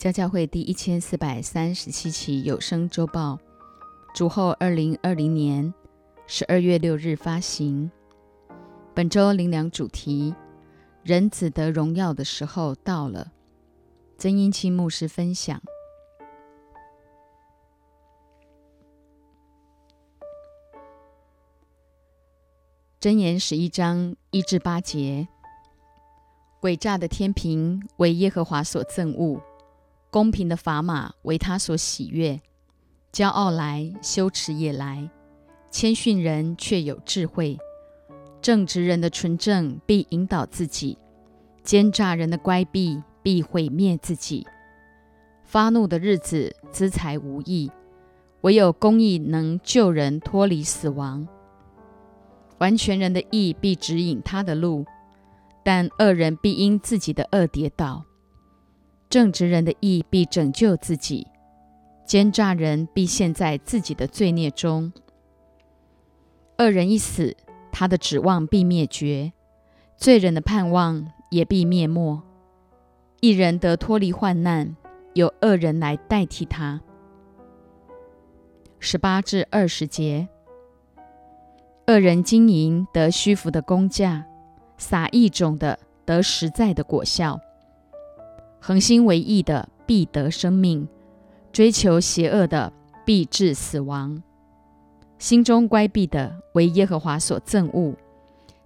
[0.00, 3.38] 家教会第一千四百三十七期有声周报，
[4.14, 5.74] 主后二零二零年
[6.26, 7.90] 十二月六日发行。
[8.94, 10.34] 本周灵粮主题：
[11.02, 13.30] 人子得荣耀的时候到了。
[14.16, 15.60] 曾英清牧师分享。
[23.02, 25.28] 箴言十一章一至八节：
[26.58, 29.42] 诡诈的天平为耶和华所憎恶，
[30.10, 32.40] 公平的砝码为他所喜悦。
[33.12, 35.08] 骄傲来，羞耻也来；
[35.70, 37.58] 谦逊人却有智慧。
[38.42, 40.98] 正直人的纯正必引导自己，
[41.62, 44.46] 奸诈人的乖僻必毁灭自己。
[45.44, 47.70] 发怒的日子资财无益，
[48.42, 51.26] 唯有公义能救人脱离死亡。
[52.58, 54.84] 完全人的义必指引他的路，
[55.64, 58.04] 但恶人必因自己的恶跌倒。
[59.10, 61.26] 正直人的义必拯救自己，
[62.06, 64.92] 奸诈人必陷在自己的罪孽中。
[66.58, 67.36] 恶人一死，
[67.72, 69.32] 他的指望必灭绝；
[69.96, 72.22] 罪人的盼望也必灭没。
[73.20, 74.76] 一人得脱离患难，
[75.14, 76.80] 有恶人来代替他。
[78.78, 80.28] 十八至二十节。
[81.88, 84.24] 恶人经营得虚浮的工价，
[84.78, 87.40] 撒义种的得实在的果效。
[88.60, 90.86] 恒心为义的必得生命，
[91.50, 92.72] 追求邪恶的
[93.04, 94.22] 必致死亡。
[95.18, 97.94] 心中乖僻的为耶和华所憎恶，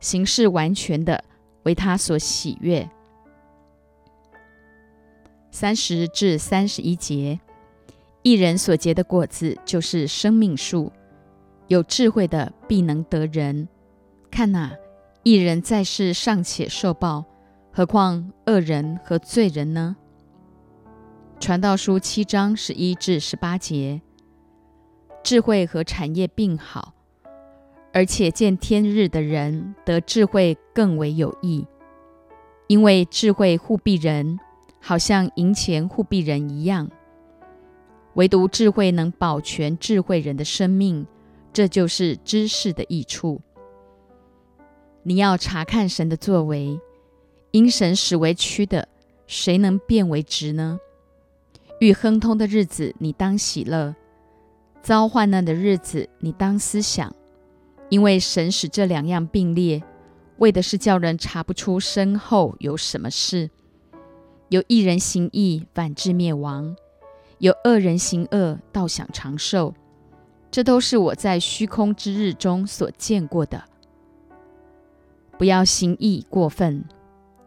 [0.00, 1.24] 行事完全的
[1.62, 2.88] 为他所喜悦。
[5.50, 7.38] 三十至三十一节，
[8.22, 10.92] 一人所结的果子就是生命树。
[11.68, 13.66] 有智慧的必能得人。
[14.30, 14.72] 看哪，
[15.22, 17.24] 一人在世尚且受报，
[17.76, 19.96] 何况恶人和罪人呢？
[21.40, 24.00] 传道书七章十一至十八节：
[25.24, 26.94] 智慧和产业并好，
[27.92, 31.66] 而且见天日的人得智慧更为有益，
[32.68, 34.38] 因为智慧护庇人，
[34.80, 36.88] 好像银钱护庇人一样。
[38.12, 41.04] 唯独智慧能保全智慧人的生命。
[41.52, 43.40] 这就是知识的益处。
[45.02, 46.80] 你要查看神的作为，
[47.54, 48.88] 因神使为曲的，
[49.28, 50.80] 谁能变为直呢？
[51.78, 53.94] 遇亨通的日子，你当喜乐；
[54.82, 57.14] 遭患难的日子，你当思想，
[57.90, 59.80] 因为神使这两样并列，
[60.38, 63.48] 为的是叫人查不出身后有什么事。
[64.48, 66.74] 有一人行义，反致灭亡；
[67.38, 69.72] 有恶人行恶，倒想长寿。
[70.50, 73.62] 这都是我在虚空之日中所见过的。
[75.38, 76.84] 不要行义过分，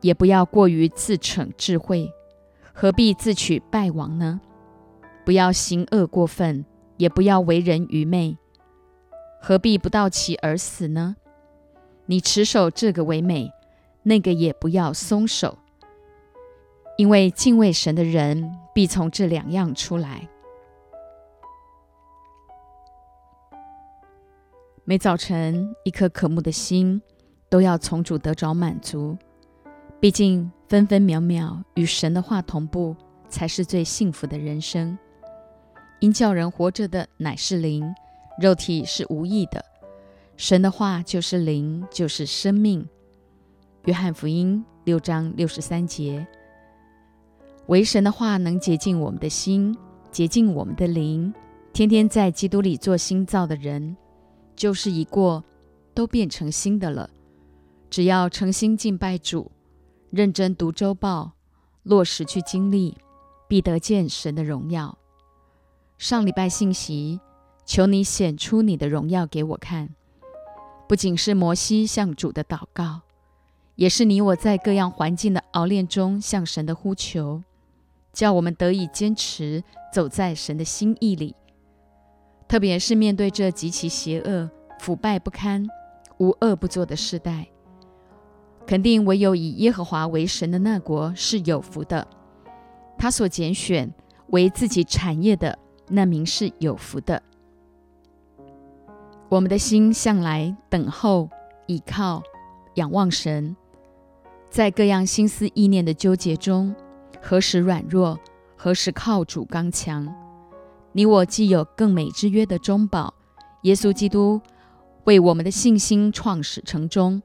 [0.01, 2.11] 也不要过于自逞智慧，
[2.73, 4.39] 何必自取败亡呢？
[5.25, 6.65] 不要行恶过分，
[6.97, 8.37] 也不要为人愚昧，
[9.41, 11.15] 何必不到其而死呢？
[12.05, 13.51] 你持守这个为美，
[14.03, 15.57] 那个也不要松手，
[16.97, 20.29] 因为敬畏神的人必从这两样出来。
[24.85, 27.01] 每早晨，一颗渴慕的心
[27.49, 29.17] 都要从主得着满足。
[29.99, 32.95] 毕竟，分分秒秒与神的话同步，
[33.29, 34.95] 才是最幸福的人生。
[35.99, 37.95] 因叫人活着的乃是灵，
[38.39, 39.65] 肉体是无益的。
[40.35, 42.87] 神的话就是灵，就是生命。
[43.85, 46.27] 约翰福音六章六十三节：
[47.65, 49.75] 唯神的话能洁净我们的心，
[50.11, 51.33] 洁净我们的灵。
[51.73, 53.97] 天天在基督里做新造的人。
[54.55, 55.43] 旧事已过，
[55.95, 57.09] 都变成新的了。
[57.89, 59.51] 只要诚心敬拜主，
[60.09, 61.33] 认真读周报，
[61.83, 62.97] 落实去经历，
[63.47, 64.97] 必得见神的荣耀。
[65.97, 67.19] 上礼拜信息，
[67.65, 69.89] 求你显出你的荣耀给我看。
[70.87, 73.01] 不仅是摩西向主的祷告，
[73.75, 77.43] 也是你我在各样环境的熬炼中向神的呼求，
[78.13, 79.61] 叫我们得以坚持
[79.93, 81.35] 走在神的心意里。
[82.47, 84.49] 特别是面对这极其邪恶、
[84.79, 85.67] 腐败不堪、
[86.19, 87.49] 无恶不作的时代，
[88.67, 92.05] 肯定唯有以耶和华为神的那国是有福的。
[92.97, 93.91] 他所拣选
[94.27, 97.23] 为自己产业的那名是有福的。
[99.29, 101.29] 我们的心向来等候、
[101.67, 102.21] 倚靠、
[102.75, 103.55] 仰望神，
[104.49, 106.75] 在各样心思意念的纠结中，
[107.21, 108.19] 何时软弱，
[108.57, 110.13] 何时靠主刚强。
[110.91, 113.13] 你我既有更美之约的中保，
[113.61, 114.41] 耶稣基督
[115.05, 117.21] 为我们的信心创始成终，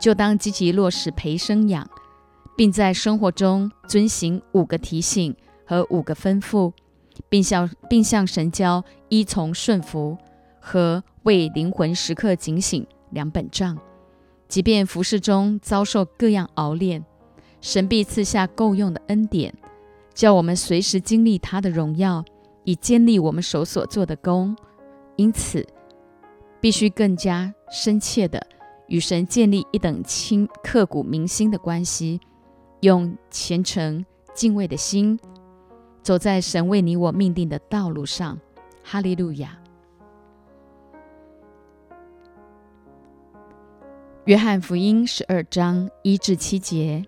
[0.00, 1.88] 就当积极落实培生养，
[2.56, 5.36] 并在生活中遵行五个提醒
[5.66, 6.72] 和五个吩咐，
[7.28, 10.16] 并向并向神交依从顺服
[10.58, 13.78] 和为灵魂时刻警醒两本账。
[14.48, 17.04] 即便服饰中遭受各样熬炼，
[17.60, 19.54] 神必赐下够用的恩典，
[20.14, 22.24] 叫我们随时经历他的荣耀，
[22.64, 24.56] 以坚立我们手所做的工。
[25.16, 25.66] 因此，
[26.60, 28.44] 必须更加深切的。
[28.90, 32.20] 与神建立一等亲刻骨铭心的关系，
[32.80, 34.04] 用虔诚
[34.34, 35.18] 敬畏的心
[36.02, 38.38] 走在神为你我命定的道路上。
[38.82, 39.56] 哈利路亚。
[44.24, 47.04] 约翰福音十二章一至七节：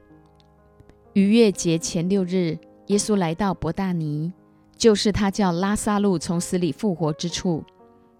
[1.14, 2.56] 逾越节前六日，
[2.86, 4.32] 耶稣来到伯大尼，
[4.76, 7.64] 就是他叫拉萨路从死里复活之处。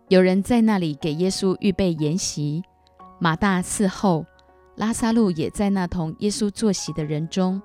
[0.09, 2.65] 有人在那里给耶稣预备筵席。
[3.23, 4.27] 马大伺候，
[4.75, 7.63] 拉萨路也在那同耶稣坐席的人中。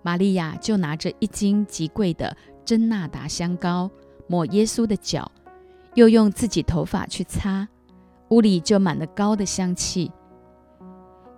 [0.00, 3.90] 玛利亚就拿着一斤极贵的真纳达香膏
[4.28, 5.30] 抹耶稣的脚，
[5.92, 7.68] 又用自己头发去擦，
[8.30, 10.10] 屋里就满了膏的香气。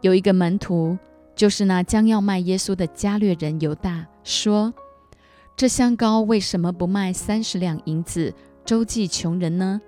[0.00, 0.96] 有一个门徒，
[1.35, 4.73] 就是那将要卖耶稣的加略人犹大，说
[5.58, 8.32] ：“这香膏为什么不卖三十两银子
[8.64, 9.81] 周济穷人呢？”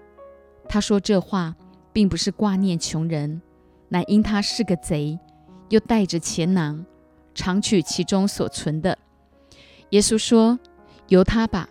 [0.69, 1.55] 他说这话，
[1.93, 3.41] 并不是挂念穷人。
[3.93, 5.19] 乃因他是个贼，
[5.69, 6.83] 又带着钱囊，
[7.35, 8.97] 常取其中所存的。
[9.91, 10.59] 耶稣说
[11.09, 11.69] ：“由他吧，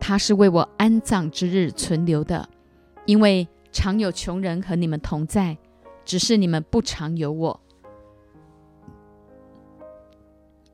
[0.00, 2.48] 他是为我安葬之日存留的。
[3.06, 5.56] 因为常有穷人和你们同在，
[6.04, 7.60] 只是你们不常有我。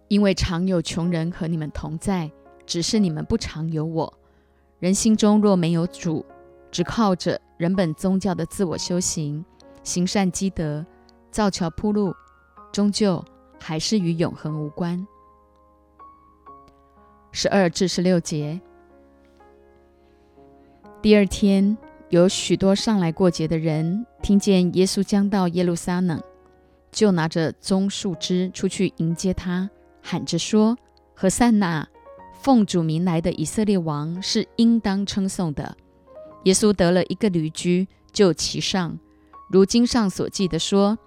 [0.09, 2.31] 因为常有穷人和你们同在，
[2.65, 4.19] 只是你们不常有我。
[4.79, 6.25] 人心中若没有主，
[6.71, 9.45] 只靠着人本宗教的自我修行。”
[9.87, 10.85] 行善积德，
[11.31, 12.13] 造桥铺路，
[12.73, 13.25] 终究
[13.61, 15.07] 还是与永恒无关。
[17.31, 18.61] 十二至十六节。
[21.01, 21.79] 第二天，
[22.09, 26.21] 有许多上来过节的人，听见耶稣将到耶路撒冷，
[26.91, 29.71] 就拿着棕树枝出去迎接他，
[30.03, 30.77] 喊着说
[31.15, 31.87] ：“何塞那，
[32.43, 35.77] 奉主名来的以色列王是应当称颂的。”
[36.43, 38.99] 耶稣得了一个驴驹，就骑上。
[39.49, 40.99] 如经上所记的说：“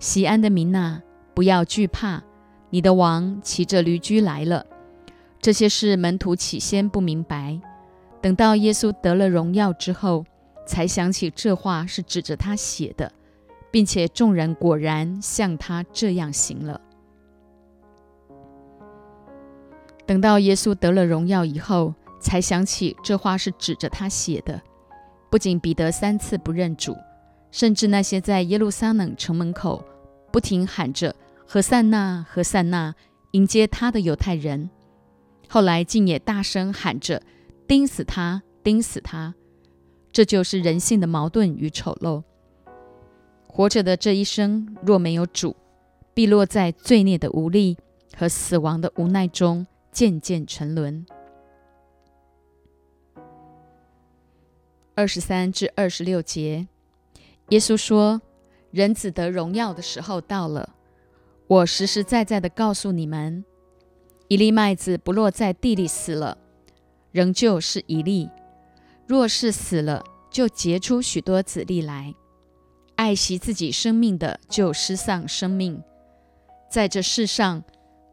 [0.00, 1.02] 西安的民呐，
[1.34, 2.22] 不要惧怕，
[2.70, 4.66] 你的王骑着驴驹来了。”
[5.40, 7.60] 这些事门徒起先不明白，
[8.20, 10.24] 等到耶稣得了荣耀之后，
[10.66, 13.12] 才想起这话是指着他写的，
[13.70, 16.80] 并且众人果然像他这样行了。
[20.06, 24.62] 等到耶稣得了荣耀以后，才想起这话是指着他写的。
[25.28, 26.96] 不仅彼得三次不认主。
[27.52, 29.84] 甚至那些在耶路撒冷城门口
[30.32, 31.14] 不停喊着
[31.46, 32.94] “何塞纳，何塞纳”
[33.32, 34.70] 迎接他的犹太人，
[35.48, 37.22] 后来竟也大声喊着
[37.68, 39.34] “钉死他，钉死他”。
[40.10, 42.22] 这就是人性的矛盾与丑陋。
[43.46, 45.54] 活着的这一生若没有主，
[46.14, 47.76] 必落在罪孽的无力
[48.16, 51.04] 和死亡的无奈中，渐渐沉沦。
[54.94, 56.66] 二十三至二十六节。
[57.52, 58.22] 耶稣说
[58.72, 60.74] ：“人子得荣耀的时候到了。
[61.46, 63.44] 我实实在在的告诉你们，
[64.28, 66.38] 一粒麦子不落在地里死了，
[67.10, 68.30] 仍旧是一粒；
[69.06, 72.14] 若是死了，就结出许多子粒来。
[72.94, 75.76] 爱惜自己生命的，就失丧生命；
[76.70, 77.62] 在这世上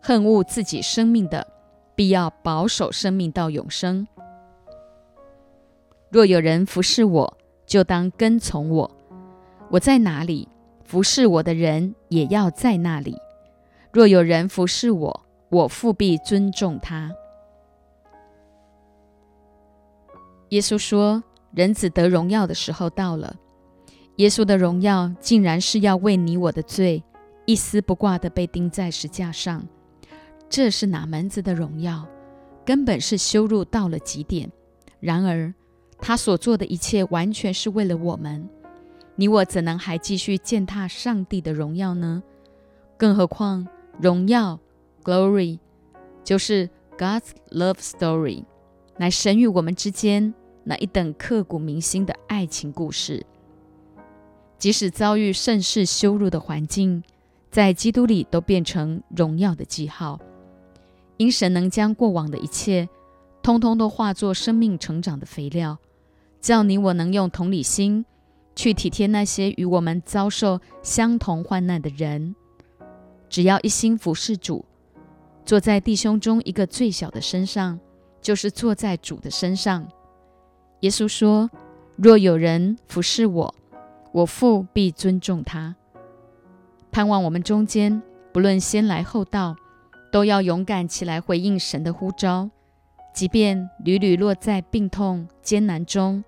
[0.01, 1.47] 恨恶自己生命的，
[1.95, 4.05] 必要保守生命到永生。
[6.09, 8.95] 若有人服侍我，就当跟从我。”
[9.71, 10.47] 我在哪里，
[10.83, 13.15] 服侍我的人也要在那里。
[13.91, 17.11] 若有人服侍我，我复必尊重他。
[20.49, 21.23] 耶稣说
[21.53, 23.35] ：“人子得荣耀的时候到了。”
[24.17, 27.03] 耶稣的荣耀竟然是要为你我的罪，
[27.45, 29.65] 一丝不挂的被钉在石架上。
[30.49, 32.07] 这是哪门子的荣耀？
[32.65, 34.51] 根本是羞辱到了极点。
[34.99, 35.53] 然而，
[35.99, 38.49] 他所做的一切，完全是为了我们。
[39.19, 42.23] 你我怎能还继续践踏上帝的荣耀呢？
[42.95, 43.67] 更何况
[43.99, 44.57] 荣耀
[45.03, 45.59] （glory）
[46.23, 48.45] 就是 God's love story，
[48.95, 50.33] 乃神与我们之间
[50.63, 53.25] 那一等刻骨铭心的爱情故事。
[54.57, 57.03] 即使遭遇盛世羞辱的环境，
[57.51, 60.17] 在基督里都变成荣耀的记号。
[61.17, 62.87] 因神能将过往的一切，
[63.43, 65.77] 通通都化作生命成长的肥料，
[66.39, 68.05] 叫你我能用同理心。
[68.59, 72.35] 去体贴那些与我们遭受相同患难的人，
[73.29, 74.65] 只要一心服侍主，
[75.45, 77.79] 坐在弟兄中一个最小的身上，
[78.19, 79.87] 就是坐在主的身上。
[80.81, 81.49] 耶稣说
[81.95, 83.55] ：“若有人服侍我，
[84.11, 85.77] 我父必尊重他。”
[86.91, 88.01] 盼望我们中间，
[88.33, 89.55] 不论先来后到，
[90.11, 92.49] 都要勇敢起来回应神的呼召，
[93.13, 96.21] 即便屡屡落在病痛艰难中，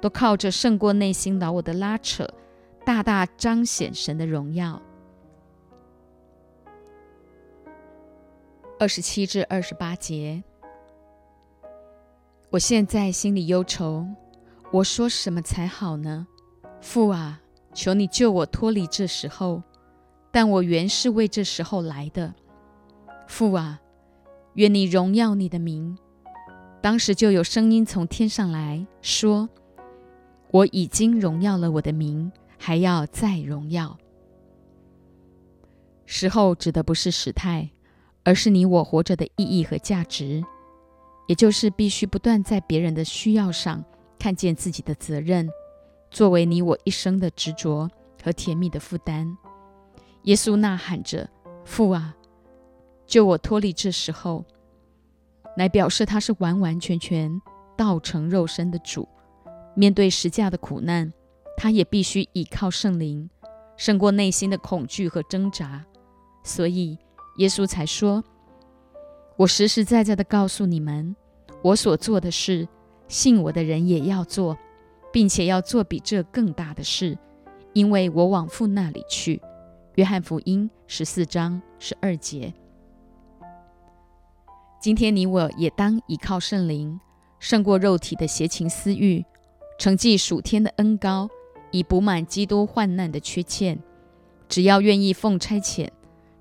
[0.00, 2.28] 都靠着胜过内心老我的拉扯，
[2.84, 4.80] 大大彰显神的荣耀。
[8.78, 10.42] 二十七至二十八节，
[12.48, 14.06] 我现在心里忧愁，
[14.72, 16.26] 我说什么才好呢？
[16.80, 17.42] 父啊，
[17.74, 19.62] 求你救我脱离这时候。
[20.32, 22.32] 但我原是为这时候来的，
[23.26, 23.80] 父啊，
[24.54, 25.98] 愿你荣耀你的名。
[26.80, 29.48] 当时就有声音从天上来说
[30.52, 33.96] ：“我已经荣耀了我的名，还要再荣耀。”
[36.06, 37.70] 时候指的不是时态，
[38.24, 40.42] 而是你我活着的意义和价值，
[41.28, 43.84] 也就是必须不断在别人的需要上
[44.18, 45.48] 看见自己的责任，
[46.10, 47.88] 作为你我一生的执着
[48.22, 49.36] 和甜蜜的负担。
[50.24, 51.30] 耶稣呐喊着
[51.64, 52.16] ：“父啊，
[53.06, 54.44] 救我脱离这时候！”
[55.56, 57.40] 来表示他是完完全全
[57.76, 59.08] 道成肉身的主。
[59.80, 61.10] 面对十架的苦难，
[61.56, 63.30] 他也必须倚靠圣灵，
[63.78, 65.82] 胜过内心的恐惧和挣扎。
[66.44, 66.98] 所以
[67.38, 68.22] 耶稣才说
[69.38, 71.16] ：“我实实在在的告诉你们，
[71.62, 72.68] 我所做的事，
[73.08, 74.54] 信我的人也要做，
[75.10, 77.16] 并且要做比这更大的事，
[77.72, 79.40] 因为我往父那里去。”
[79.96, 82.52] 约翰福音十四章十二节。
[84.78, 87.00] 今天你我也当倚靠圣灵，
[87.38, 89.24] 胜过肉体的邪情私欲，
[89.80, 91.30] 承继属天的恩高，
[91.70, 93.78] 以补满基督患难的缺欠。
[94.46, 95.88] 只要愿意奉差遣，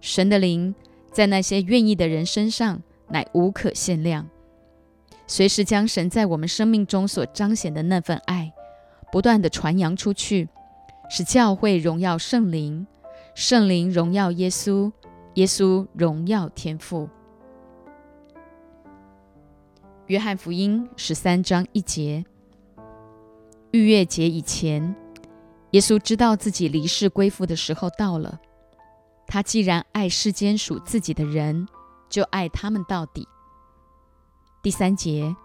[0.01, 0.75] 神的灵
[1.13, 4.27] 在那些愿意的人身上乃无可限量。
[5.25, 8.51] 随时将神在我们生命中所彰显的那份爱，
[9.09, 10.49] 不断的传扬出去，
[11.09, 12.85] 使教会荣耀圣灵。
[13.35, 14.91] 圣灵荣耀耶稣，
[15.35, 17.07] 耶稣荣耀天父。
[20.07, 22.25] 约翰福音十三章一节：
[23.71, 24.95] 逾越节以前，
[25.71, 28.39] 耶稣知道自己离世归父的时候到了。
[29.27, 31.67] 他既然爱世间属自己的人，
[32.09, 33.27] 就爱他们到底。
[34.63, 35.35] 第三节：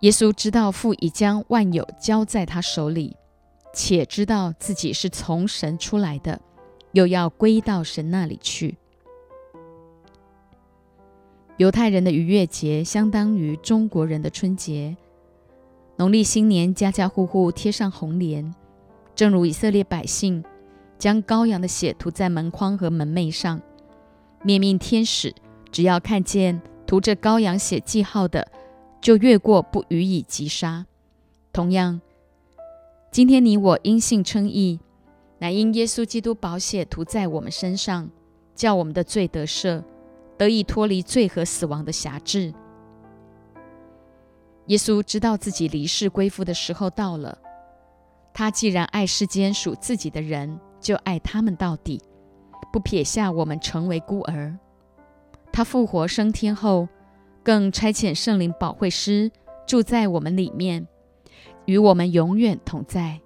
[0.00, 3.16] 耶稣知道父已将万有交在他手里。
[3.76, 6.40] 且知道自己是从神出来的，
[6.92, 8.78] 又要归到神那里去。
[11.56, 14.96] 犹太人的逾越节相当于中国人的春节。
[15.96, 18.52] 农历新年，家家户户贴上红莲，
[19.14, 20.42] 正如以色列百姓
[20.98, 23.60] 将羔羊的血涂在门框和门楣上。
[24.42, 25.32] 灭命天使
[25.70, 28.50] 只要看见涂着羔羊血记号的，
[29.00, 30.84] 就越过，不予以击杀。
[31.52, 32.00] 同样。
[33.12, 34.80] 今天你我因信称义，
[35.38, 38.10] 乃因耶稣基督宝血涂在我们身上，
[38.56, 39.84] 叫我们的罪得赦，
[40.36, 42.52] 得以脱离罪和死亡的辖制。
[44.66, 47.36] 耶稣知道自己离世归父的时候到了，
[48.32, 52.00] 他既然爱世间属自己的人，就爱他们到底，
[52.72, 54.56] 不撇下我们成为孤儿。
[55.52, 56.88] 他复活升天后，
[57.42, 59.30] 更差遣圣灵保惠师
[59.66, 60.86] 住在我们里面。
[61.66, 63.18] 与我们永远同在。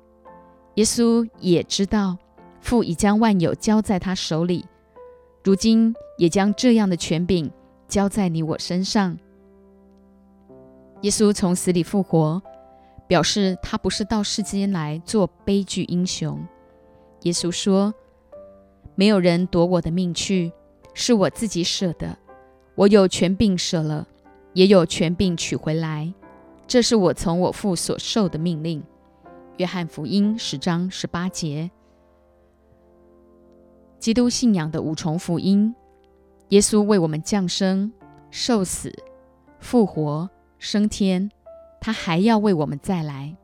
[0.75, 2.16] 耶稣也知道
[2.61, 4.64] 父已将万有交在他手里，
[5.42, 7.50] 如今也将这样的权柄
[7.88, 9.18] 交在你我身上。
[11.02, 12.43] 耶稣从死里复活，
[13.07, 16.45] 表示他不是到世间来做悲剧英雄。
[17.23, 17.95] 耶稣说
[18.97, 20.52] ：“没有人夺我的命去，
[20.95, 22.19] 是我自己舍的。
[22.75, 24.07] 我有权柄舍了，
[24.55, 26.12] 也有权柄取回来。”
[26.67, 28.81] 这是我从我父所受的命令，
[29.57, 31.71] 《约翰福音》十章十八节。
[33.99, 35.75] 基督信仰的五重福音：
[36.50, 37.90] 耶稣为我们降生、
[38.31, 38.93] 受死、
[39.59, 40.28] 复活、
[40.59, 41.31] 升天，
[41.81, 43.37] 他还要为我们再来。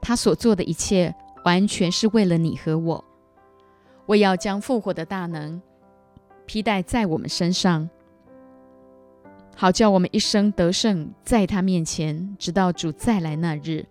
[0.00, 3.04] 他所做的一切，完全是为了你和我，
[4.06, 5.62] 为要将复活的大能
[6.44, 7.88] 披戴在我们身上。
[9.54, 13.86] 好叫我们一生得胜，在他面前，直到主再来那日。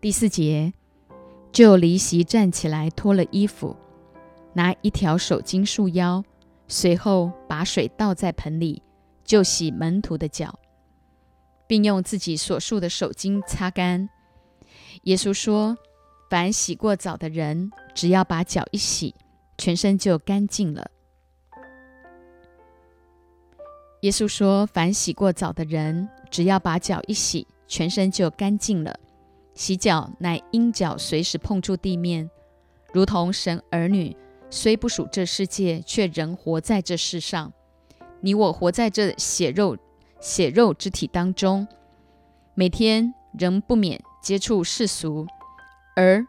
[0.00, 0.72] 第四节，
[1.50, 3.74] 就离席站起来，脱了衣服，
[4.52, 6.22] 拿一条手巾束腰，
[6.68, 8.82] 随后把水倒在盆里，
[9.24, 10.58] 就洗门徒的脚，
[11.66, 14.08] 并用自己所束的手巾擦干。
[15.04, 15.76] 耶稣说
[16.30, 19.14] ：“凡洗过澡的人，只要把脚一洗，
[19.58, 20.90] 全身就干净了。”
[24.02, 28.94] 耶稣说：“凡洗过澡的人，只要把脚一洗，全身就干净了。
[29.54, 32.28] 洗脚乃因脚随时碰触地面，
[32.92, 34.14] 如同神儿女
[34.50, 37.52] 虽不属这世界，却仍活在这世上。
[38.24, 39.76] 你我活在这血肉
[40.18, 41.68] 血肉之体当中，
[42.54, 45.26] 每天仍不免接触世俗
[45.94, 46.26] 而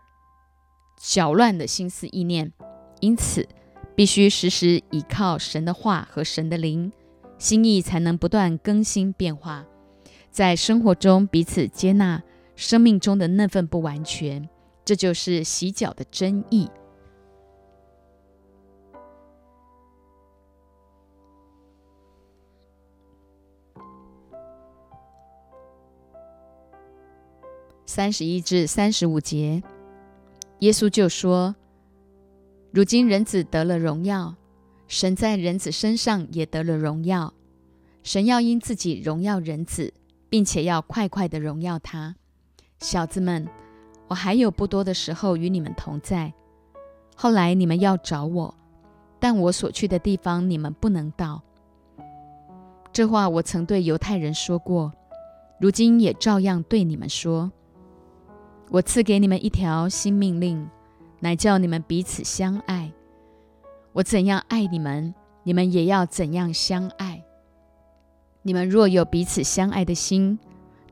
[0.97, 2.51] 搅乱的心思意念，
[2.99, 3.47] 因此
[3.95, 6.91] 必须时时倚靠神的话和神的灵。”
[7.37, 9.65] 心意才能不断更新变化，
[10.31, 12.23] 在生活中彼此接纳
[12.55, 14.49] 生命中的那份不完全，
[14.85, 16.69] 这就是洗脚的真意。
[27.95, 29.63] 三十一至三十五节，
[30.59, 31.55] 耶稣就说
[32.69, 34.35] ：“如今人子得了荣耀。”
[34.85, 37.33] 神在人子身上也得了荣耀，
[38.03, 39.93] 神要因自己荣耀人子，
[40.27, 42.17] 并且要快快的荣耀他。
[42.79, 43.47] 小子们，
[44.09, 46.33] 我还有不多的时候与你们同在，
[47.15, 48.53] 后来你们要找我，
[49.21, 51.41] 但我所去的地方你们不能到。
[52.91, 54.91] 这话我曾对犹太人说过，
[55.61, 57.49] 如今也照样对你们说。
[58.69, 60.69] 我赐给你们一条新命令，
[61.19, 62.91] 乃叫你们彼此相爱。
[63.93, 67.23] 我怎样爱你们，你们也要怎样相爱。
[68.41, 70.37] 你们若有彼此相爱的心，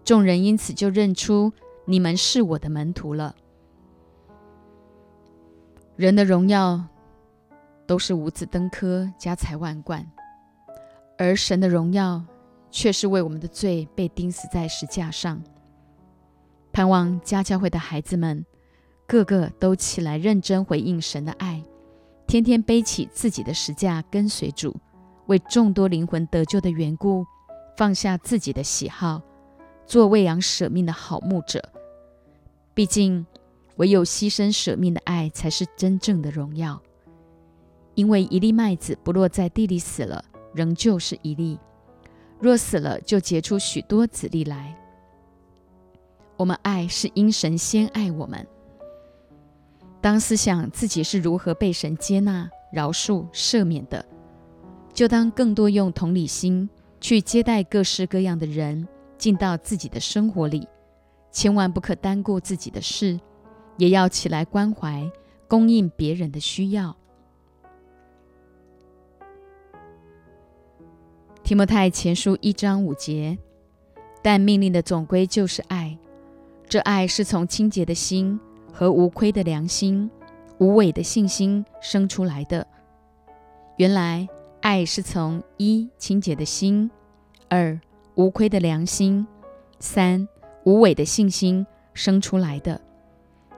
[0.05, 1.51] 众人因此就认出
[1.85, 3.35] 你们是我的门徒了。
[5.95, 6.83] 人的荣耀
[7.85, 10.09] 都是五子登科、家财万贯，
[11.17, 12.23] 而神的荣耀
[12.71, 15.41] 却是为我们的罪被钉死在石架上。
[16.73, 18.43] 盼望家教会的孩子们，
[19.05, 21.63] 个个都起来认真回应神的爱。
[22.25, 24.75] 天天背起自己的石架跟随主，
[25.27, 27.23] 为众多灵魂得救的缘故，
[27.77, 29.21] 放下自己的喜好，
[29.85, 31.63] 做喂养舍命的好牧者。
[32.73, 33.23] 毕竟，
[33.75, 36.81] 唯有牺牲舍命的爱，才是真正的荣耀。
[37.93, 41.59] 因为一粒麦子不落在地里死了，仍旧是一粒；
[42.39, 44.75] 若死了，就结出许多子粒来。
[46.37, 48.45] 我们爱是因神先爱我们。
[50.01, 54.05] 当思想自己是如何被神接纳、饶恕、赦免的，
[54.93, 56.69] 就当更多用同理心
[56.99, 60.67] 去接待各式各样的人进到自己的生活里。
[61.31, 63.19] 千万不可单顾自己的事，
[63.77, 65.09] 也要起来关怀、
[65.47, 66.95] 供应别人的需要。
[71.43, 73.37] 提摩太前书一章五节，
[74.21, 75.97] 但命令的总归就是爱，
[76.73, 78.39] 这爱是从清洁的心。
[78.71, 80.09] 和无亏的良心、
[80.57, 82.65] 无伪的信心生出来的。
[83.77, 84.27] 原来
[84.61, 86.89] 爱是从一清洁的心，
[87.47, 87.79] 二
[88.15, 89.27] 无亏的良心，
[89.77, 90.27] 三
[90.63, 92.81] 无伪的信心生出来的。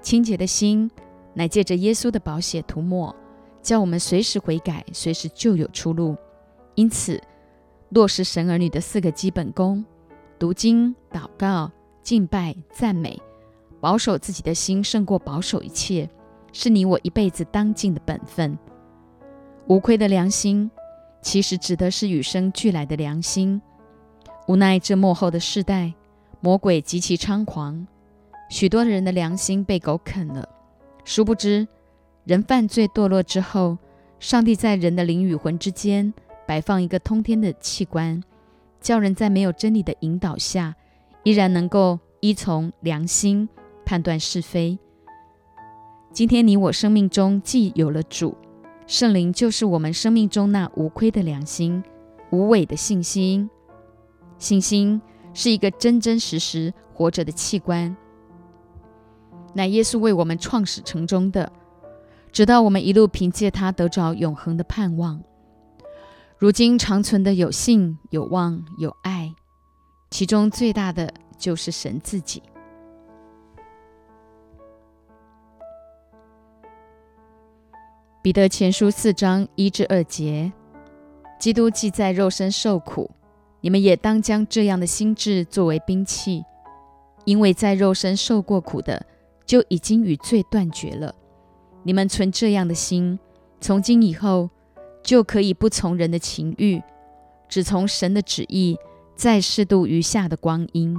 [0.01, 0.91] 清洁的心
[1.33, 3.15] 乃借着耶稣的宝血涂抹，
[3.61, 6.17] 叫我们随时悔改，随时就有出路。
[6.75, 7.23] 因此，
[7.87, 9.85] 落实神儿女的四个基本功：
[10.37, 11.71] 读经、祷告、
[12.05, 13.19] 敬拜、赞美。
[13.81, 16.07] 保守自己的心胜过保守一切，
[16.53, 18.57] 是你我一辈子当尽的本分。
[19.67, 20.69] 无愧的良心，
[21.21, 23.59] 其实指的是与生俱来的良心。
[24.47, 25.93] 无奈这幕后的世代，
[26.41, 27.87] 魔鬼极其猖狂，
[28.49, 30.47] 许多人的良心被狗啃了。
[31.03, 31.67] 殊不知，
[32.23, 33.79] 人犯罪堕落之后，
[34.19, 36.13] 上帝在人的灵与魂之间
[36.45, 38.23] 摆放一个通天的器官，
[38.79, 40.75] 叫人在没有真理的引导下，
[41.25, 43.49] 依然能够依从良心。
[43.85, 44.79] 判断是非。
[46.11, 48.35] 今天你我生命中既有了主，
[48.87, 51.83] 圣灵就是我们生命中那无亏的良心、
[52.31, 53.47] 无伪的信心。
[54.39, 54.99] 信心
[55.35, 57.95] 是一个真真实实活着的器官，
[59.53, 61.51] 乃耶稣为我们创始成终的，
[62.31, 65.21] 直到我们一路凭借它得着永恒的盼望。
[66.39, 69.31] 如今长存的有信、有望、有爱，
[70.09, 72.41] 其中最大的就是神自己。
[78.21, 80.51] 彼得前书四章一至二节，
[81.39, 83.11] 基督既在肉身受苦，
[83.61, 86.43] 你们也当将这样的心智作为兵器，
[87.25, 89.05] 因为在肉身受过苦的，
[89.45, 91.13] 就已经与罪断绝了。
[91.83, 93.19] 你们存这样的心，
[93.61, 94.49] 从今以后
[95.03, 96.81] 就可以不从人的情欲，
[97.47, 98.75] 只从神的旨意，
[99.15, 100.95] 再适度余下的光阴。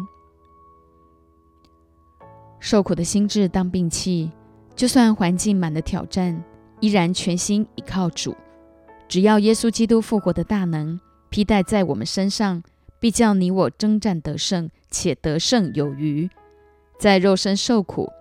[2.59, 4.31] 受苦的心智当兵器，
[4.75, 6.43] 就算环境满了挑战。
[6.81, 8.37] 依然全心倚靠主，
[9.09, 11.01] 只要耶稣基督复活的大能
[11.31, 12.63] 披戴在我们身上，
[13.01, 16.29] 必叫你我征战得胜，且得胜有余。
[16.99, 18.13] 在肉身受苦，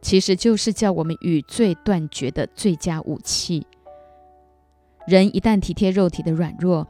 [0.00, 3.66] 其实就是叫我们与罪断绝的最佳武器。
[5.06, 6.86] 人一旦体贴肉体的软弱，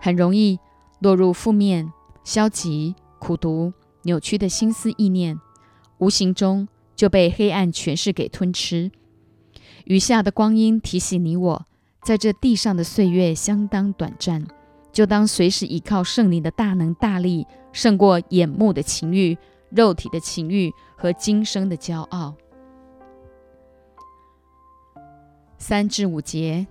[0.00, 0.58] 很容易
[1.00, 1.92] 落入负面、
[2.24, 5.40] 消极、苦毒、扭曲的心思意念，
[5.98, 8.90] 无形中就被黑暗权势给吞吃。
[9.84, 11.66] 余下的光阴提醒你我，
[12.04, 14.46] 在这地上的岁月相当短暂，
[14.92, 19.36] 就当随时依靠圣灵的大能大力，胜过眼目的情欲、
[19.70, 22.34] 肉体的情欲和今生的骄傲。
[25.58, 26.66] 三至五节。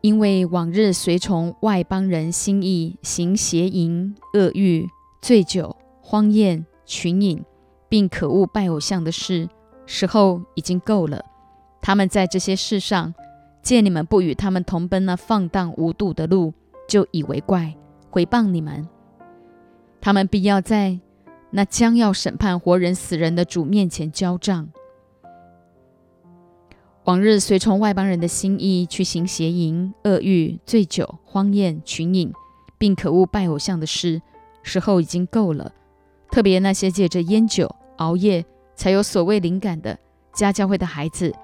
[0.00, 4.86] 因为往日随从外邦人心意行邪淫、恶欲、
[5.20, 7.44] 醉酒、荒宴、群饮，
[7.88, 9.48] 并可恶拜偶像的事，
[9.86, 11.24] 时候已经够了。
[11.80, 13.12] 他们在这些事上，
[13.62, 16.54] 见你们不与他们同奔那放荡无度的路，
[16.88, 17.76] 就以为怪，
[18.10, 18.88] 回谤你们。
[20.00, 21.00] 他们必要在
[21.50, 24.68] 那将要审判活人死人的主面前交账。
[27.08, 32.30] 往日随从外邦人的心意去行邪淫、恶欲、醉酒、荒宴、群饮，
[32.76, 34.20] 并可恶拜偶像的事，
[34.62, 35.72] 时候已经够了。
[36.30, 38.44] 特别那些借着烟酒、熬夜
[38.76, 39.98] 才有所谓灵感的
[40.34, 41.34] 家教会的孩子，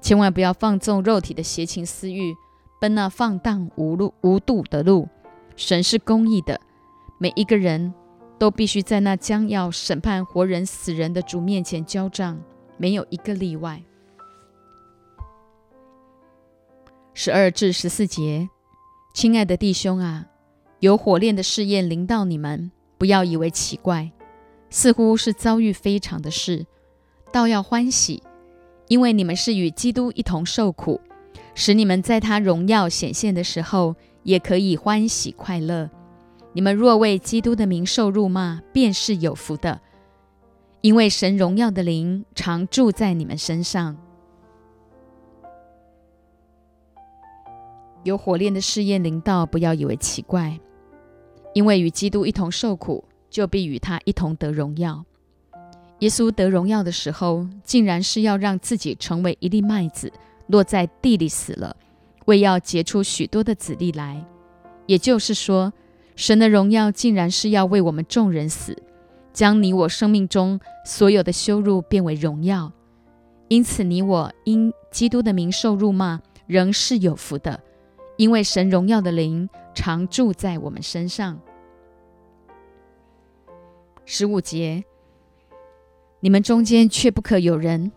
[0.00, 2.34] 千万不要放纵肉体的邪情私欲，
[2.80, 5.06] 奔那放荡无路无度的路。
[5.54, 6.58] 神是公义的，
[7.18, 7.92] 每一个人
[8.38, 12.40] 都必须在那将要审判活人死人的主面前交账，
[12.78, 13.82] 没有一个例外。
[17.20, 18.48] 十二至十四节，
[19.12, 20.24] 亲爱的弟兄啊，
[20.78, 24.12] 有火炼的试验临到你们，不要以为奇怪，
[24.70, 26.64] 似乎是遭遇非常的事，
[27.32, 28.22] 倒要欢喜，
[28.86, 31.00] 因为你们是与基督一同受苦，
[31.56, 35.90] 使你们在他荣耀显现的时候，也可以欢喜快乐。
[36.52, 39.80] 你们若为基督的名受辱骂，便是有福的，
[40.82, 43.96] 因为神荣耀的灵常住在你们身上。
[48.08, 50.58] 有火炼的试验临到，不要以为奇怪，
[51.54, 55.04] 因为与基督一同受苦，就必与他一同得荣耀。
[55.98, 60.10] 耶稣得荣耀的时候，竟然是要让自己成为一粒麦子，
[60.46, 61.76] 落在地里死了，
[62.24, 64.24] 为要结出许多的子粒来。
[64.86, 65.72] 也就是说，
[66.16, 68.76] 神的荣耀竟然是要为我们众人死，
[69.32, 72.72] 将你我生命中所有的羞辱变为荣耀。
[73.48, 77.60] 因此，你我因基督的名受辱骂，仍是有福的。
[78.18, 81.40] 因为神荣耀的灵常住在我们身上。
[84.04, 84.84] 十五节，
[86.18, 87.92] 你们中间却不可有人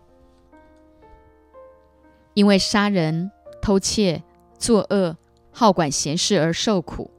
[2.34, 4.22] 因为杀人、偷窃、
[4.56, 5.16] 作恶、
[5.50, 7.10] 好管闲事而受苦。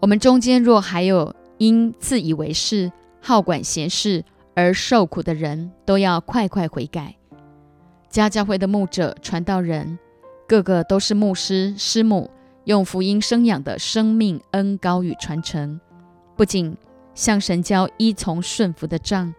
[0.00, 7.16] 我们中间若还有因自以为是、好管闲事而受苦的人，都要快快悔改。
[8.08, 9.98] 家教会的牧者、传道人。
[10.48, 12.30] 个个都是牧师师母
[12.64, 15.78] 用福音生养的生命恩高与传承，
[16.36, 16.74] 不仅
[17.14, 19.34] 向神教依从顺服的账，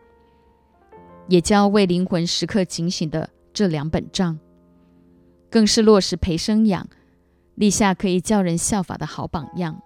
[1.27, 4.37] 也教为灵魂时刻警醒的这两本账，
[5.49, 6.87] 更是落实陪生养，
[7.55, 9.81] 立下可以叫人效法的好榜样。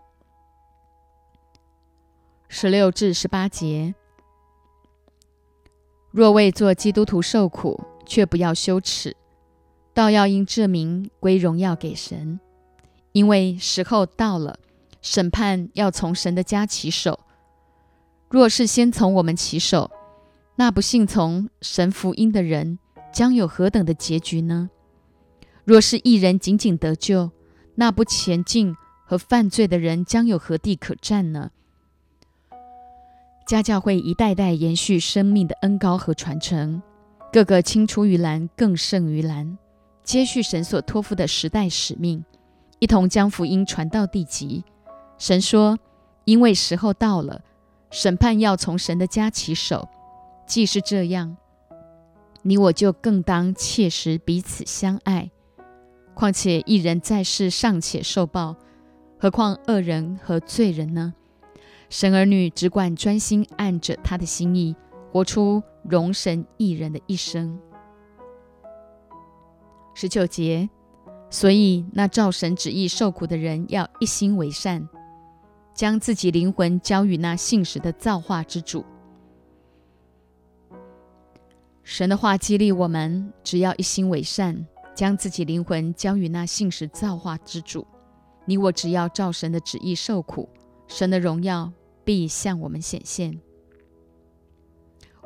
[2.49, 3.95] 十六至十八节，
[6.11, 9.15] 若为做基督徒受苦，却不要羞耻。
[9.93, 12.39] 倒要因这名归荣耀给神，
[13.11, 14.57] 因为时候到了，
[15.01, 17.19] 审判要从神的家起手。
[18.29, 19.91] 若是先从我们起手，
[20.55, 22.79] 那不信从神福音的人
[23.11, 24.71] 将有何等的结局呢？
[25.63, 27.29] 若是一人仅仅得救，
[27.75, 28.75] 那不前进
[29.05, 31.51] 和犯罪的人将有何地可占呢？
[33.45, 36.81] 家教会一代代延续生命的恩高和传承，
[37.31, 39.57] 个个青出于蓝，更胜于蓝。
[40.03, 42.23] 接续神所托付的时代使命，
[42.79, 44.63] 一同将福音传到地极。
[45.17, 45.79] 神说
[46.25, 47.41] ：“因为时候到了，
[47.89, 49.87] 审判要从神的家起手。
[50.45, 51.37] 既是这样，
[52.41, 55.31] 你我就更当切实彼此相爱。
[56.13, 58.57] 况且一人在世尚且受报，
[59.17, 61.13] 何况恶人和罪人呢？
[61.89, 64.75] 神儿女只管专心按着他的心意，
[65.11, 67.57] 活出容神一人的一生。”
[69.93, 70.69] 十九节，
[71.29, 74.87] 所以那照神旨意受苦的人要一心为善，
[75.73, 78.83] 将自己灵魂交与那信实的造化之主。
[81.83, 87.85] 神的话激励我们，只要一心为善，将自己灵魂交与那信实造化之主，
[88.45, 90.47] 你我只要照神的旨意受苦，
[90.87, 91.71] 神的荣耀
[92.03, 93.39] 必向我们显现。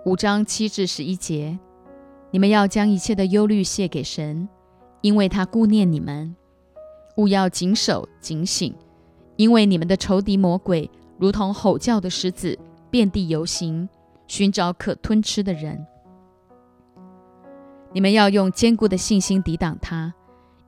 [0.06, 1.60] 五章七至十一节，
[2.32, 4.48] 你们要将一切的忧虑卸给神，
[5.08, 6.36] 因为他顾念你们。
[7.16, 8.76] 勿要谨守警醒，
[9.38, 12.60] 因为你们的仇敌魔鬼如同吼叫的狮子，
[12.92, 13.88] 遍地游行，
[14.28, 15.88] 寻找可吞吃的人。
[17.94, 20.14] 你们要用坚固的信心抵挡他。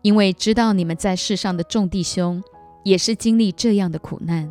[0.03, 2.41] 因为知道你们在世上的众弟兄
[2.85, 4.49] 也是经历这样的苦难，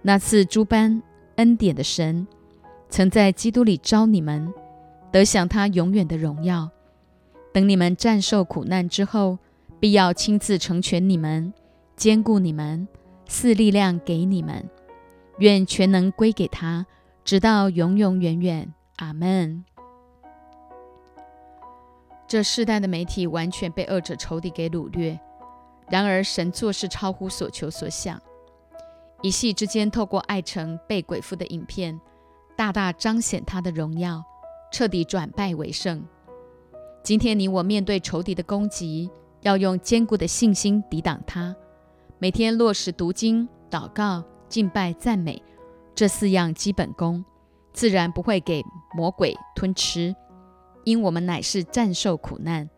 [0.00, 1.02] 那次诸般
[1.36, 2.26] 恩典的神，
[2.88, 4.50] 曾在基督里招你们，
[5.12, 6.70] 得享他永远的荣耀。
[7.52, 9.38] 等你们战胜苦难之后，
[9.78, 11.52] 必要亲自成全你们，
[11.96, 12.86] 兼顾你们，
[13.26, 14.68] 赐力量给你们。
[15.38, 16.86] 愿全能归给他，
[17.24, 18.72] 直到永永远远。
[18.96, 19.64] 阿门。
[22.28, 25.18] 这世代的媒体完全被恶者仇敌给掳掠，
[25.88, 28.20] 然而神做事超乎所求所想，
[29.22, 31.98] 一夕之间透过爱城被鬼附的影片，
[32.54, 34.22] 大大彰显他的荣耀，
[34.70, 36.04] 彻底转败为胜。
[37.02, 39.10] 今天你我面对仇敌的攻击，
[39.40, 41.54] 要用坚固的信心抵挡他，
[42.18, 45.42] 每天落实读经、祷告、敬拜、赞美
[45.94, 47.24] 这四样基本功，
[47.72, 48.62] 自然不会给
[48.94, 50.14] 魔鬼吞吃。
[50.84, 52.68] 因我们乃是战胜苦难，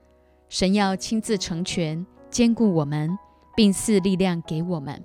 [0.49, 3.11] 神要亲自成全、兼顾我们，
[3.57, 5.03] 并赐力量给我们。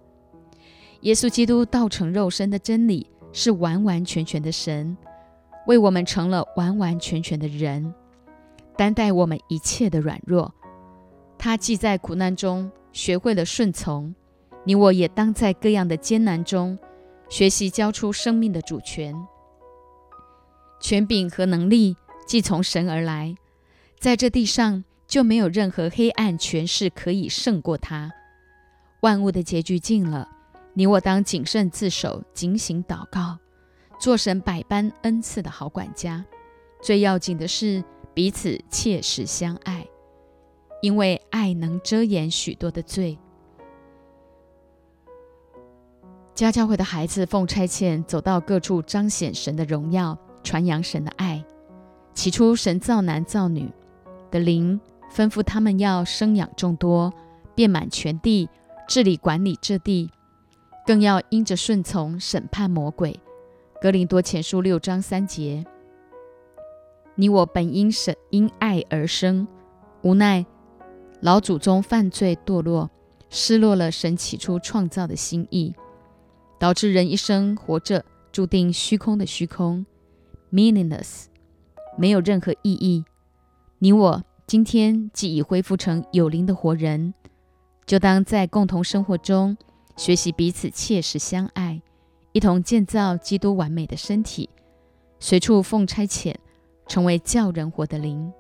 [1.02, 4.96] 耶稣基督道成肉身的真理是完完全全的神，
[5.66, 7.94] 为我们成了完完全全的人，
[8.78, 10.54] 担待我们一切的软弱。
[11.38, 14.14] 他既在苦难中学会了顺从，
[14.64, 16.78] 你我也当在各样的艰难中
[17.30, 19.16] 学习交出生命的主权、
[20.80, 21.98] 权柄和能力。
[22.26, 23.34] 既从神而来，
[24.02, 28.12] 在这地上就没有任何黑暗权势可以胜过他。
[29.00, 30.28] 万物的结局近了，
[30.74, 33.38] 你我当谨慎自守，警醒祷告，
[33.98, 36.26] 做神百般恩赐的好管家。
[36.82, 37.82] 最要紧的是
[38.18, 39.86] 彼此切实相爱，
[40.82, 43.16] 因为爱能遮掩许多的罪。
[46.34, 51.46] 家教会的孩子奉差遣走到各处，彰显神的荣耀，传扬神的爱。
[52.16, 53.72] 起初，神造男造女
[54.32, 54.82] 的灵
[55.14, 57.14] 吩咐他们要生养众多，
[57.54, 58.50] 遍满全地，
[58.88, 60.10] 治理管理这地，
[60.88, 63.20] 更要因着顺从审判魔鬼。
[63.80, 65.64] 格林多前书六章三节：
[67.20, 69.48] 你我本因神因爱而生，
[70.04, 70.46] 无奈
[71.20, 72.92] 老祖宗犯罪堕落，
[73.32, 75.74] 失落了神起初创造的心意，
[76.60, 79.84] 导致人一生活着注定虚空的虚空
[80.54, 81.26] ，meaningless。
[81.98, 83.04] 没有任何意义。
[83.80, 87.16] 你我今天既已恢复成有灵的活人，
[87.88, 89.58] 就当在共同生活中
[89.96, 91.82] 学习彼此切实相爱，
[92.34, 94.48] 一同建造基督完美的身体，
[95.20, 96.36] 随处奉差遣，
[96.88, 98.32] 成为叫人活的灵。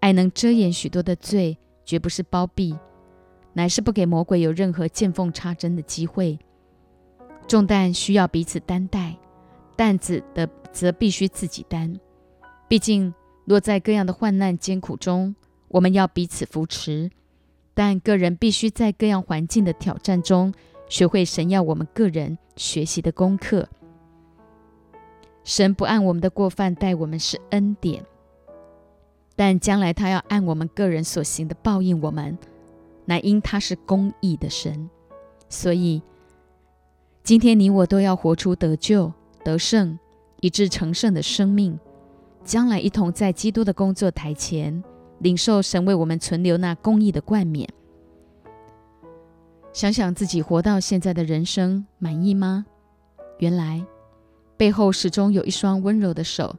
[0.00, 2.76] 爱能遮掩许多的罪，绝不是包庇，
[3.52, 6.38] 乃是不给魔鬼有任何见缝插针的机会。
[7.46, 9.16] 重担需要彼此担待，
[9.76, 11.98] 担子的则必须自己担。
[12.68, 13.12] 毕竟，
[13.44, 15.34] 落在各样的患难艰苦中，
[15.68, 17.10] 我们要彼此扶持。
[17.74, 20.52] 但个人必须在各样环境的挑战中，
[20.88, 23.68] 学会神要我们个人学习的功课。
[25.44, 28.04] 神不按我们的过犯待我们是恩典，
[29.34, 32.38] 但将来他要按我们个人所行的报应我们，
[33.06, 34.88] 乃因他是公义的神。
[35.48, 36.00] 所以，
[37.24, 39.12] 今天你我都要活出得救、
[39.44, 39.98] 得胜，
[40.40, 41.78] 以致成圣的生命。
[42.44, 44.82] 将来一同在基督的工作台前，
[45.18, 47.68] 领受神为我们存留那公义的冠冕。
[49.72, 52.66] 想想自己活到现在的人生，满意吗？
[53.38, 53.84] 原来
[54.62, 56.54] 背后始终有一双温柔的手，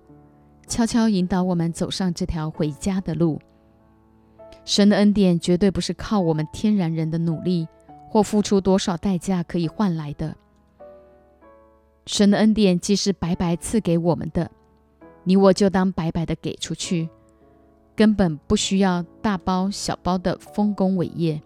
[0.68, 3.40] 悄悄引导我们走上这条回家的路。
[4.66, 7.66] 神的恩典绝对不是靠我们天然人的努力
[8.10, 10.36] 或付出多少代价可以换来的。
[12.06, 14.52] 神的恩典既是白白赐给我们的。
[15.24, 17.08] 你我就当白白的给出去，
[17.96, 21.42] 根本不需要大包小包的丰功伟业，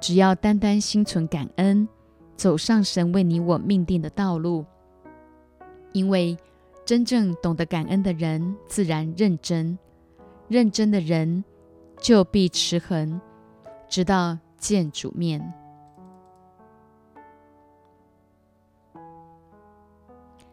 [0.00, 1.88] 只要单单心存感恩，
[2.36, 4.64] 走上神为你我命定的道路。
[5.94, 6.36] 因为
[6.84, 9.78] 真正懂得感恩的人，自然认真；
[10.48, 11.44] 认真的人，
[11.98, 13.20] 就必持恒，
[13.88, 15.54] 直到见主面。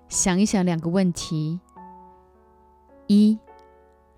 [0.07, 1.59] 想一想两个问题。
[3.07, 3.37] 一，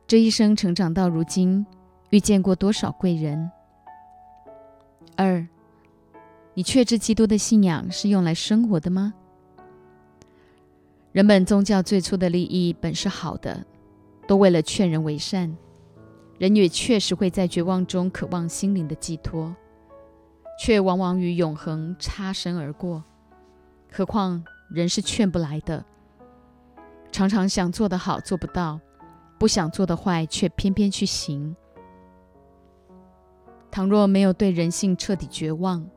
[0.05, 1.65] 这一生成长到如今，
[2.09, 3.49] 遇见过多少贵人？
[5.15, 5.47] 二，
[6.53, 9.13] 你确知基督的信仰是用来生活的吗？
[11.13, 13.63] 人本宗教最初的利益本是好的，
[14.27, 15.55] 都为了劝人为善。
[16.39, 19.55] 人也确实会在绝望中渴望心灵的寄托，
[20.59, 23.03] 却往往与永恒擦身而过。
[23.91, 25.85] 何况人是劝不来的，
[27.11, 28.79] 常常想做的好做不到，
[29.37, 31.55] 不想做的坏却偏偏去行。
[33.69, 35.87] 倘若没有对人性彻底绝望，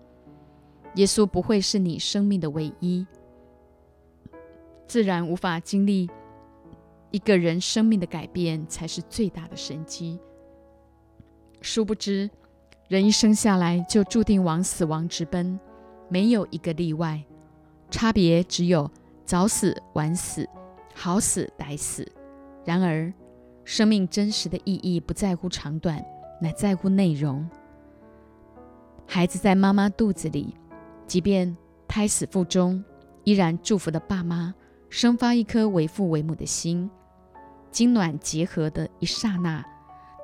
[0.96, 3.06] 耶稣不会是你生命的唯一，
[4.86, 6.08] 自然无法经历
[7.10, 10.18] 一个人生命的改变，才是最大的神机。
[11.60, 12.30] 殊不知，
[12.88, 15.58] 人一生下来就注定往死亡直奔，
[16.08, 17.22] 没有一个例外。
[17.90, 18.90] 差别只有
[19.24, 20.48] 早死晚死，
[20.94, 22.06] 好死歹死。
[22.64, 23.12] 然而，
[23.64, 26.04] 生命真实的意义不在乎长短，
[26.40, 27.48] 乃在乎内容。
[29.06, 30.54] 孩子在妈妈肚子里，
[31.06, 32.84] 即便胎死腹中，
[33.24, 34.54] 依然祝福的爸妈，
[34.88, 36.90] 生发一颗为父为母的心，
[37.70, 39.64] 精卵结合的一刹那。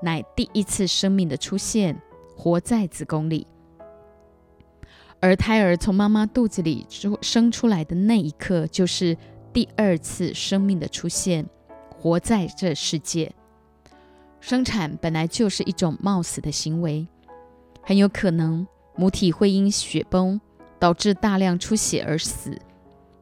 [0.02, 1.96] 乃第一次生命的出现，
[2.36, 3.46] 活在子宫里；
[5.20, 9.16] 而胎儿从妈妈肚子里出生出来的那一刻，就是
[9.52, 11.46] 第二次生命的出现，
[11.88, 13.32] 活在这世界。
[14.40, 17.06] 生产本来就是一种冒死的行为，
[17.80, 20.40] 很有可能母体会因血崩
[20.80, 22.58] 导致大量出血而死。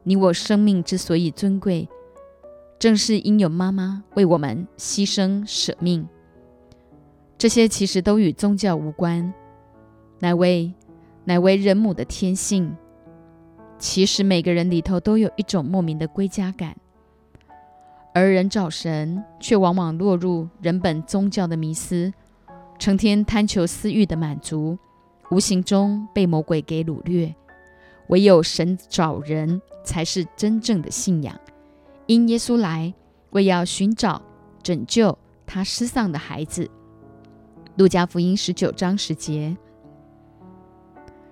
[0.03, 1.87] 你我生命之所以尊贵，
[2.79, 6.07] 正是因有妈妈为我们牺牲舍命。
[7.37, 9.33] 这些其实都与宗教无关，
[10.19, 10.73] 乃为
[11.23, 12.75] 乃为人母的天性。
[13.77, 16.75] 其实每个人里头都有一种莫名的归家感，
[18.13, 22.13] 而人找神，却往往落入人本宗教的迷思，
[22.77, 24.77] 成天贪求私欲的满足，
[25.31, 27.33] 无形中被魔鬼给掳掠。
[28.11, 31.33] 唯有神找人，才是真正的信仰。
[32.07, 32.93] 因耶稣来，
[33.29, 34.21] 为要寻找
[34.61, 36.69] 拯救他失丧的孩子。
[37.77, 39.55] 路加福音十九章十节：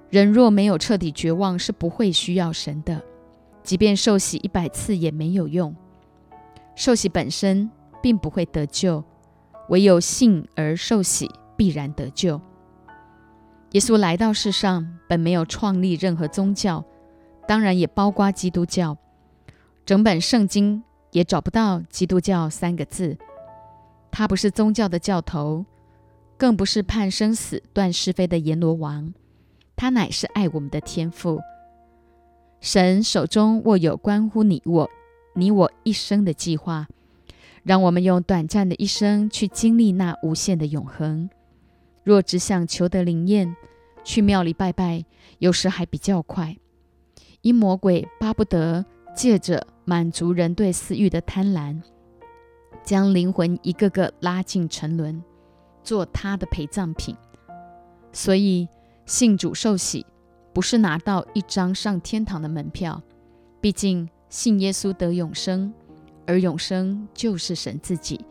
[0.10, 3.04] 人若没有彻底绝望，是不会需要神的。
[3.62, 5.76] 即便受洗一百次也没有用。
[6.76, 7.70] 受洗本身
[8.02, 9.04] 并不会得救，
[9.68, 12.40] 唯有信而受洗，必然得救。
[13.72, 16.84] 耶稣来到世上，本没有创立任何宗教，
[17.48, 18.98] 当然也包括基督教。
[19.86, 23.18] 整本圣经也找不到“基督教”三个字。
[24.12, 25.66] 他不是宗教的教头。
[26.38, 29.14] 更不是判生死、断是非的阎罗王，
[29.76, 31.42] 他乃是爱我们的天父。
[32.62, 34.90] 神手中握有关乎你我、
[35.36, 36.88] 你我一生的计划，
[37.62, 41.30] 让我们用短暂的一生去经历那无限的永恒。
[42.04, 43.56] 若只想求得灵验，
[44.04, 45.06] 去庙里拜拜，
[45.40, 46.58] 有时还比较快。
[47.42, 48.86] 因魔鬼巴不得
[49.16, 51.82] 借着满足人对私欲的贪婪，
[52.84, 55.24] 将灵魂一个个拉进沉沦。
[55.82, 57.16] 做他的陪葬品，
[58.12, 58.68] 所以
[59.06, 60.06] 信主受洗
[60.54, 63.02] 不是拿到一张上天堂的门票。
[63.62, 65.74] 毕竟信耶稣得永生，
[66.28, 68.24] 而永生就是神自己。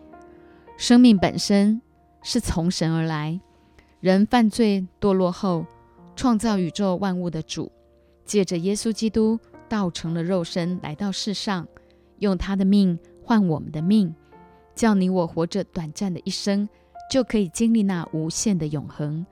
[0.77, 1.81] 生命本身
[2.23, 3.41] 是从神而来。
[4.01, 5.67] 人犯罪堕落后，
[6.15, 7.71] 创造宇宙万物的主，
[8.25, 11.67] 借着耶稣基督道成了肉身来到世上，
[12.19, 14.15] 用他的命换我们的命，
[14.75, 16.69] 叫你我活着短暂的一生。
[17.11, 19.25] 就可以经历那无限的永恒，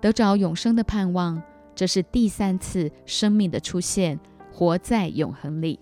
[0.00, 1.42] 得着永生的盼望。
[1.74, 4.18] 这是第三次生命的出现，
[4.50, 5.78] 活在永恒里。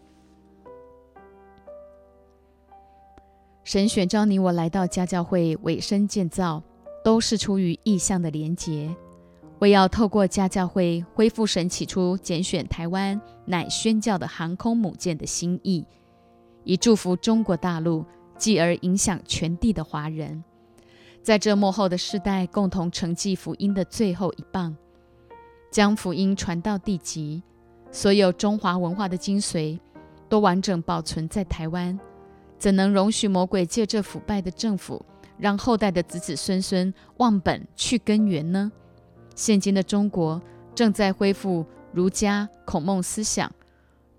[3.62, 6.64] 神选召你我来到家教会委身建造，
[7.06, 8.92] 都是出于意向的连结，
[9.60, 15.86] 为要透过家教会恢复神起初拣选台湾乃宣教的航空母舰的心意，
[16.64, 18.04] 以祝福中国大陆，
[18.36, 20.42] 继而影响全地的华人。
[21.22, 24.76] 在这幕后的世代，共同承继福音的最后一棒，
[25.70, 27.40] 将福音传到地极，
[27.92, 29.78] 所有中华文化的精髓
[30.28, 31.96] 都完整保存在台湾，
[32.58, 35.06] 怎能容许魔鬼借这腐败的政府，
[35.38, 38.70] 让后代的子子孙孙忘本去根源呢？
[39.34, 40.40] 现今的中国
[40.74, 43.50] 正在恢复儒家孔孟思想，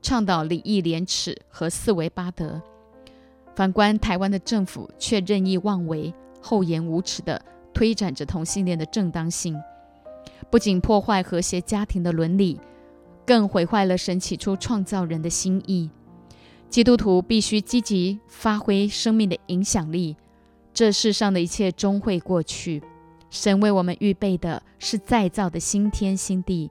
[0.02, 2.62] 倡导礼义廉耻和四维八德，
[3.56, 6.14] 反观台湾的政府却任意妄为。
[6.40, 7.42] 厚颜无耻地
[7.74, 9.60] 推展着同性恋的正当性，
[10.50, 12.62] 不仅破坏和谐家庭的伦理，
[13.26, 15.90] 更毁坏了神起初创造人的心意。
[16.70, 20.16] 基督徒必须积极发挥生命的影响力。
[20.78, 22.84] 这世上的一切终会过去，
[23.32, 26.70] 神为我们预备的是再造的新天新地，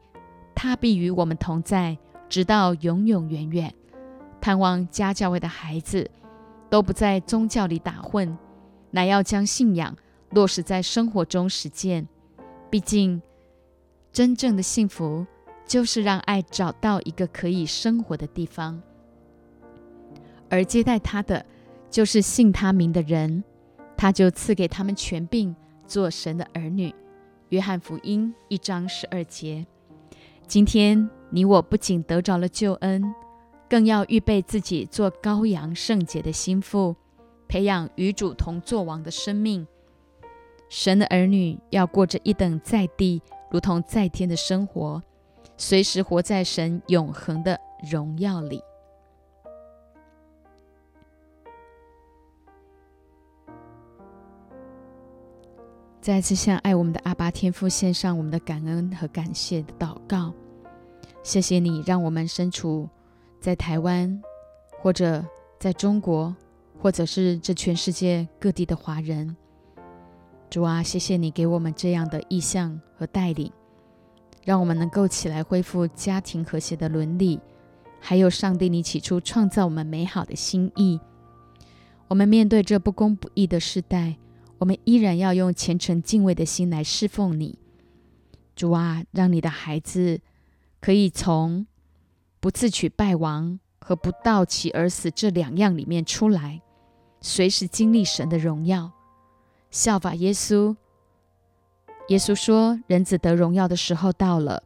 [0.54, 1.98] 他必与我们同在，
[2.28, 3.74] 直到永永远远。
[4.40, 6.09] 盼望家教会的孩子
[6.70, 8.38] 都不在宗教里打混，
[8.92, 9.96] 乃要将信仰
[10.30, 12.07] 落实在生活中实践。
[12.70, 13.20] 毕竟，
[14.12, 15.26] 真正的幸福
[15.66, 18.80] 就是让爱找到一个可以生活的地方，
[20.48, 21.44] 而接待他的
[21.90, 23.42] 就是信他名的人，
[23.97, 25.55] 他就赐给他们权柄，
[25.86, 26.94] 做神的儿女。
[27.49, 29.66] 约翰福音一章十二节。
[30.47, 33.03] 今天你我不仅得着了救恩，
[33.68, 36.94] 更要预备自己做羔羊圣洁的心腹，
[37.49, 39.66] 培养与主同作王的生命。
[40.68, 45.03] 神的儿女要过着一等在地如同在天的生活，
[45.57, 47.59] 随时活在神永恒的
[47.90, 48.61] 荣耀里。
[56.07, 60.32] 再次向爱我们的阿巴天父献上我们的感恩和感谢的祷告。
[61.24, 62.88] 谢谢你，让我们身处
[63.40, 64.22] 在台湾，
[64.78, 65.26] 或者
[65.59, 66.32] 在中国，
[66.78, 69.36] 或者是这全世界各地的华人。
[70.48, 73.50] 主啊，谢谢你给我们这样的意向和带领，
[74.44, 77.40] 让我们能够起来恢复家庭和谐的伦理，
[77.98, 81.00] 还有上帝你起初创造我们美好的心意。
[82.07, 84.16] 我们面对这不公不义的时代。
[84.59, 87.59] 我们依然要用虔诚敬畏的心来侍奉你，
[88.54, 90.20] 主啊，让你的孩子
[90.80, 91.66] 可以从
[92.40, 96.62] 不自取败亡和不道其而死这两样里面出来，
[97.20, 98.92] 随时经历神的荣耀，
[99.70, 100.74] 效法耶稣。
[102.09, 104.62] 耶稣说：“人子得荣耀的时候到了。”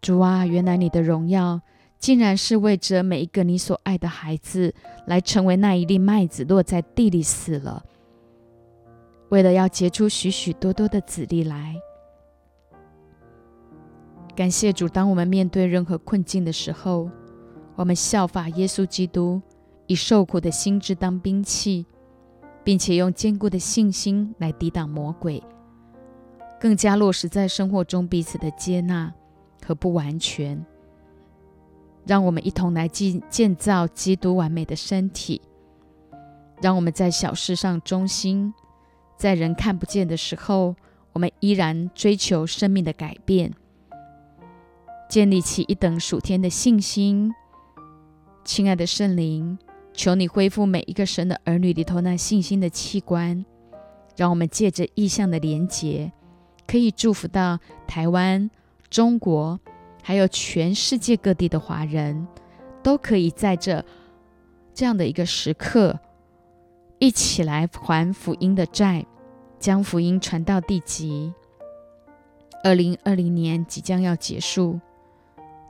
[0.00, 1.60] 主啊，原来你的荣耀
[1.98, 4.72] 竟然是为着每一个你所爱的孩子，
[5.06, 7.84] 来成为那一粒麦子落在地里死了。
[9.28, 11.74] 为了要结出许许多多的子粒来，
[14.36, 14.88] 感谢主。
[14.88, 17.10] 当我们面对任何困境的时候，
[17.74, 19.42] 我们效法耶稣基督，
[19.86, 21.84] 以受苦的心智当兵器，
[22.62, 25.42] 并且用坚固的信心来抵挡魔鬼，
[26.60, 29.12] 更加落实在生活中彼此的接纳
[29.64, 30.64] 和不完全。
[32.06, 35.42] 让我们一同来建建造基督完美的身体，
[36.62, 38.54] 让我们在小事上忠心。
[39.16, 40.76] 在人看不见的时候，
[41.12, 43.52] 我们依然追求生命的改变，
[45.08, 47.32] 建立起一等属天的信心。
[48.44, 49.58] 亲爱的圣灵，
[49.92, 53.44] 求你恢复每一个神的儿女里头那信心的器官，
[54.16, 56.12] 让我们借着意象的连结，
[56.66, 58.50] 可以祝福到台湾、
[58.90, 59.58] 中国，
[60.02, 62.26] 还有全世界各地的华人，
[62.82, 63.84] 都可以在这
[64.74, 65.98] 这样的一个时刻。
[66.98, 69.04] 一起来还福音的债，
[69.58, 71.32] 将福音传到地极。
[72.64, 74.80] 二零二零年即将要结束，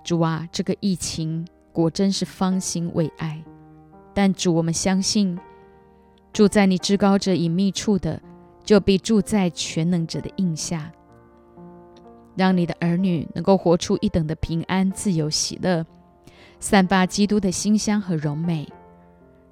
[0.04, 3.42] 主啊，这个疫情果真是方兴未艾。
[4.14, 5.36] 但主，我们相信，
[6.32, 8.22] 住在你至高者隐秘处的，
[8.64, 10.92] 就必住在全能者的印下。
[12.36, 15.84] 让你的儿女能够活出一等的平安、自由、喜乐，
[16.60, 18.68] 散发基督的馨香和荣美，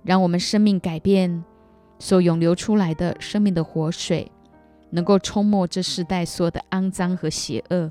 [0.02, 1.44] 让我们生命改变。
[1.98, 4.30] 所涌流出来的生命的活水，
[4.90, 7.90] 能够冲没这世代所有的肮脏和邪恶。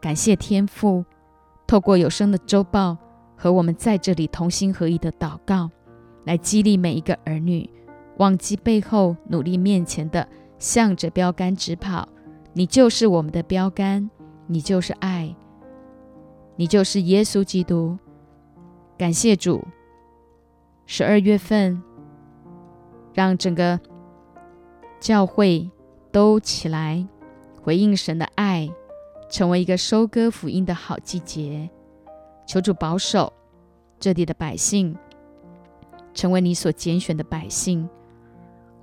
[0.00, 1.04] 感谢天父，
[1.66, 2.96] 透过有声的周报
[3.36, 5.70] 和我们在这里同心合一的祷告，
[6.24, 7.68] 来激励每一个儿女，
[8.18, 10.26] 忘记背后，努力面前的，
[10.58, 12.08] 向着标杆直跑。
[12.52, 14.10] 你就是我们的标杆，
[14.46, 15.34] 你就是爱，
[16.56, 17.98] 你就是耶稣基督。
[18.98, 19.64] 感谢主，
[20.86, 21.82] 十二月份。
[23.12, 23.78] 让整个
[25.00, 25.70] 教会
[26.12, 27.06] 都起来
[27.62, 28.70] 回应神的爱，
[29.28, 31.68] 成为一个收割福音的好季节。
[32.46, 33.32] 求主保守
[33.98, 34.96] 这里的百姓，
[36.12, 37.88] 成为你所拣选的百姓，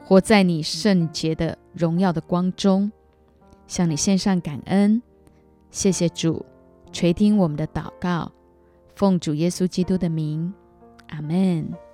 [0.06, 2.92] 活在你圣洁的荣耀的光中。
[3.68, 5.02] 向你献上感恩，
[5.72, 6.46] 谢谢主
[6.94, 8.32] 垂听我们的祷告，
[8.96, 10.54] 奉主耶稣基督的名，
[11.10, 11.87] 阿门。